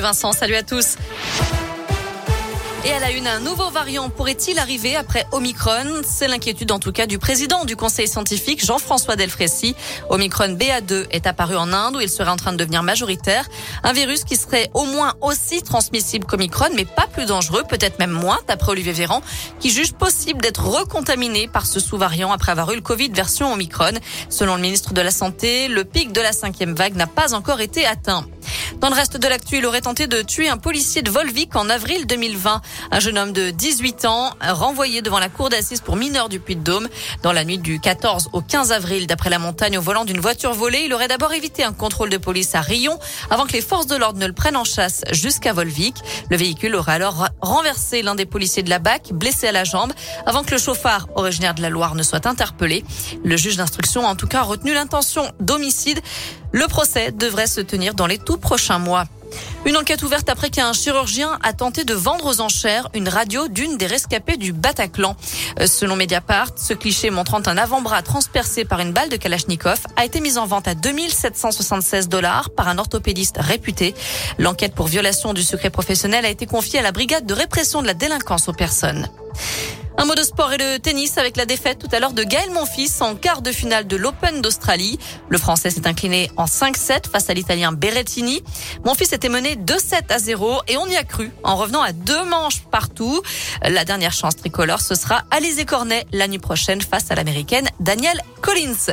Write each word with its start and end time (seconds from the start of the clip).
Vincent, 0.00 0.32
salut 0.32 0.56
à 0.56 0.62
tous. 0.62 0.96
Et 2.86 2.92
à 2.92 3.00
la 3.00 3.12
une, 3.12 3.26
un 3.26 3.40
nouveau 3.40 3.70
variant 3.70 4.10
pourrait-il 4.10 4.58
arriver 4.58 4.94
après 4.94 5.26
Omicron? 5.32 6.02
C'est 6.06 6.28
l'inquiétude 6.28 6.70
en 6.70 6.78
tout 6.78 6.92
cas 6.92 7.06
du 7.06 7.18
président 7.18 7.64
du 7.64 7.76
conseil 7.76 8.06
scientifique 8.06 8.62
Jean-François 8.62 9.16
Delfrécy. 9.16 9.74
Omicron 10.10 10.48
BA2 10.48 11.06
est 11.10 11.26
apparu 11.26 11.56
en 11.56 11.72
Inde 11.72 11.96
où 11.96 12.00
il 12.00 12.10
serait 12.10 12.30
en 12.30 12.36
train 12.36 12.52
de 12.52 12.58
devenir 12.58 12.82
majoritaire. 12.82 13.48
Un 13.84 13.94
virus 13.94 14.24
qui 14.24 14.36
serait 14.36 14.70
au 14.74 14.84
moins 14.84 15.14
aussi 15.22 15.62
transmissible 15.62 16.26
qu'Omicron 16.26 16.68
mais 16.74 16.84
pas 16.84 17.06
plus 17.06 17.24
dangereux, 17.24 17.62
peut-être 17.66 17.98
même 17.98 18.10
moins 18.10 18.40
d'après 18.48 18.72
Olivier 18.72 18.92
Véran 18.92 19.22
qui 19.60 19.70
juge 19.70 19.94
possible 19.94 20.42
d'être 20.42 20.62
recontaminé 20.62 21.48
par 21.48 21.64
ce 21.64 21.80
sous-variant 21.80 22.32
après 22.32 22.52
avoir 22.52 22.70
eu 22.72 22.76
le 22.76 22.82
Covid 22.82 23.08
version 23.08 23.50
Omicron. 23.50 23.92
Selon 24.28 24.56
le 24.56 24.60
ministre 24.60 24.92
de 24.92 25.00
la 25.00 25.10
Santé, 25.10 25.68
le 25.68 25.84
pic 25.84 26.12
de 26.12 26.20
la 26.20 26.32
cinquième 26.32 26.74
vague 26.74 26.96
n'a 26.96 27.06
pas 27.06 27.32
encore 27.32 27.62
été 27.62 27.86
atteint. 27.86 28.26
Dans 28.84 28.90
le 28.90 28.96
reste 28.96 29.16
de 29.16 29.26
l'actu, 29.28 29.56
il 29.56 29.64
aurait 29.64 29.80
tenté 29.80 30.06
de 30.06 30.20
tuer 30.20 30.50
un 30.50 30.58
policier 30.58 31.00
de 31.00 31.10
Volvic 31.10 31.56
en 31.56 31.70
avril 31.70 32.06
2020. 32.06 32.60
Un 32.90 33.00
jeune 33.00 33.16
homme 33.16 33.32
de 33.32 33.48
18 33.48 34.04
ans 34.04 34.32
renvoyé 34.42 35.00
devant 35.00 35.18
la 35.18 35.30
cour 35.30 35.48
d'assises 35.48 35.80
pour 35.80 35.96
mineurs 35.96 36.28
du 36.28 36.38
Puy-de-Dôme. 36.38 36.88
Dans 37.22 37.32
la 37.32 37.46
nuit 37.46 37.56
du 37.56 37.80
14 37.80 38.28
au 38.34 38.42
15 38.42 38.72
avril, 38.72 39.06
d'après 39.06 39.30
la 39.30 39.38
montagne, 39.38 39.78
au 39.78 39.80
volant 39.80 40.04
d'une 40.04 40.20
voiture 40.20 40.52
volée, 40.52 40.82
il 40.84 40.92
aurait 40.92 41.08
d'abord 41.08 41.32
évité 41.32 41.64
un 41.64 41.72
contrôle 41.72 42.10
de 42.10 42.18
police 42.18 42.54
à 42.54 42.60
Rion 42.60 42.98
avant 43.30 43.46
que 43.46 43.54
les 43.54 43.62
forces 43.62 43.86
de 43.86 43.96
l'ordre 43.96 44.18
ne 44.18 44.26
le 44.26 44.34
prennent 44.34 44.54
en 44.54 44.64
chasse 44.64 45.00
jusqu'à 45.12 45.54
Volvic. 45.54 45.96
Le 46.28 46.36
véhicule 46.36 46.74
aurait 46.74 46.92
alors 46.92 47.28
renversé 47.40 48.02
l'un 48.02 48.14
des 48.14 48.26
policiers 48.26 48.62
de 48.62 48.68
la 48.68 48.80
BAC, 48.80 49.14
blessé 49.14 49.46
à 49.46 49.52
la 49.52 49.64
jambe, 49.64 49.94
avant 50.26 50.44
que 50.44 50.50
le 50.50 50.58
chauffard, 50.58 51.08
originaire 51.14 51.54
de 51.54 51.62
la 51.62 51.70
Loire, 51.70 51.94
ne 51.94 52.02
soit 52.02 52.26
interpellé. 52.26 52.84
Le 53.24 53.38
juge 53.38 53.56
d'instruction 53.56 54.06
a 54.06 54.10
en 54.10 54.14
tout 54.14 54.28
cas 54.28 54.42
retenu 54.42 54.74
l'intention 54.74 55.32
d'homicide. 55.40 56.02
Le 56.54 56.68
procès 56.68 57.10
devrait 57.10 57.48
se 57.48 57.60
tenir 57.60 57.94
dans 57.94 58.06
les 58.06 58.16
tout 58.16 58.36
prochains 58.36 58.78
mois. 58.78 59.06
Une 59.66 59.76
enquête 59.76 60.04
ouverte 60.04 60.28
après 60.28 60.50
qu'un 60.50 60.72
chirurgien 60.72 61.36
a 61.42 61.52
tenté 61.52 61.82
de 61.82 61.94
vendre 61.94 62.26
aux 62.26 62.40
enchères 62.40 62.88
une 62.94 63.08
radio 63.08 63.48
d'une 63.48 63.76
des 63.76 63.88
rescapées 63.88 64.36
du 64.36 64.52
Bataclan. 64.52 65.16
Euh, 65.58 65.66
selon 65.66 65.96
Mediapart, 65.96 66.50
ce 66.54 66.72
cliché 66.72 67.10
montrant 67.10 67.42
un 67.44 67.56
avant-bras 67.56 68.02
transpercé 68.02 68.64
par 68.64 68.78
une 68.78 68.92
balle 68.92 69.08
de 69.08 69.16
Kalachnikov 69.16 69.80
a 69.96 70.04
été 70.04 70.20
mis 70.20 70.38
en 70.38 70.46
vente 70.46 70.68
à 70.68 70.76
2776 70.76 72.08
dollars 72.08 72.50
par 72.50 72.68
un 72.68 72.78
orthopédiste 72.78 73.38
réputé. 73.40 73.92
L'enquête 74.38 74.76
pour 74.76 74.86
violation 74.86 75.34
du 75.34 75.42
secret 75.42 75.70
professionnel 75.70 76.24
a 76.24 76.28
été 76.28 76.46
confiée 76.46 76.78
à 76.78 76.82
la 76.82 76.92
brigade 76.92 77.26
de 77.26 77.34
répression 77.34 77.82
de 77.82 77.88
la 77.88 77.94
délinquance 77.94 78.48
aux 78.48 78.52
personnes. 78.52 79.08
Un 79.96 80.06
mot 80.06 80.14
de 80.14 80.22
sport 80.22 80.52
et 80.52 80.58
le 80.58 80.78
tennis 80.78 81.18
avec 81.18 81.36
la 81.36 81.46
défaite 81.46 81.78
tout 81.78 81.88
à 81.92 82.00
l'heure 82.00 82.12
de 82.12 82.24
Gaël 82.24 82.50
Monfils 82.50 83.00
en 83.00 83.14
quart 83.14 83.42
de 83.42 83.52
finale 83.52 83.86
de 83.86 83.96
l'Open 83.96 84.42
d'Australie. 84.42 84.98
Le 85.28 85.38
Français 85.38 85.70
s'est 85.70 85.86
incliné 85.86 86.30
en 86.36 86.46
5-7 86.46 87.08
face 87.10 87.30
à 87.30 87.34
l'Italien 87.34 87.72
Berrettini. 87.72 88.42
Monfils 88.84 89.14
était 89.14 89.28
mené 89.28 89.54
2-7 89.54 90.12
à 90.12 90.18
0 90.18 90.62
et 90.66 90.76
on 90.76 90.86
y 90.86 90.96
a 90.96 91.04
cru 91.04 91.30
en 91.44 91.54
revenant 91.56 91.82
à 91.82 91.92
deux 91.92 92.24
manches 92.24 92.62
partout. 92.70 93.22
La 93.62 93.84
dernière 93.84 94.12
chance 94.12 94.36
tricolore, 94.36 94.80
ce 94.80 94.96
sera 94.96 95.22
Alizé 95.30 95.64
Cornet 95.64 96.06
l'année 96.12 96.40
prochaine 96.40 96.82
face 96.82 97.10
à 97.10 97.14
l'Américaine 97.14 97.68
Danielle 97.78 98.20
Collins. 98.42 98.90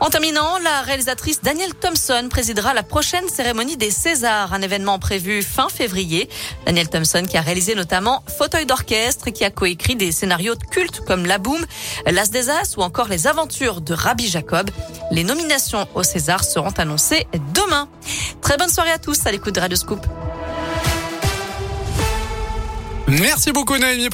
En 0.00 0.10
terminant, 0.10 0.58
la 0.58 0.82
réalisatrice 0.82 1.42
Danielle 1.42 1.74
Thompson 1.74 2.28
présidera 2.30 2.72
la 2.72 2.84
prochaine 2.84 3.28
cérémonie 3.28 3.76
des 3.76 3.90
Césars, 3.90 4.52
un 4.54 4.62
événement 4.62 5.00
prévu 5.00 5.42
fin 5.42 5.68
février. 5.68 6.28
Danielle 6.66 6.88
Thompson 6.88 7.24
qui 7.28 7.36
a 7.36 7.40
réalisé 7.40 7.74
notamment 7.74 8.22
Fauteuil 8.38 8.64
d'orchestre 8.64 9.26
et 9.28 9.32
qui 9.32 9.44
a 9.44 9.50
coécrit 9.50 9.96
des 9.96 10.12
scénarios 10.12 10.54
de 10.54 10.64
culte 10.64 11.00
comme 11.00 11.26
La 11.26 11.38
Boom, 11.38 11.64
L'As 12.06 12.30
des 12.30 12.48
As 12.48 12.76
ou 12.76 12.82
encore 12.82 13.08
Les 13.08 13.26
Aventures 13.26 13.80
de 13.80 13.92
Rabbi 13.92 14.28
Jacob. 14.28 14.70
Les 15.10 15.24
nominations 15.24 15.88
aux 15.94 16.04
Césars 16.04 16.44
seront 16.44 16.74
annoncées 16.78 17.26
demain. 17.52 17.88
Très 18.40 18.56
bonne 18.56 18.70
soirée 18.70 18.92
à 18.92 18.98
tous 18.98 19.26
à 19.26 19.32
l'écoute 19.32 19.56
de 19.56 19.60
Radio 19.60 19.76
Scoop. 19.76 20.06
Merci 23.08 23.52
beaucoup 23.52 23.76
Naomi. 23.78 24.10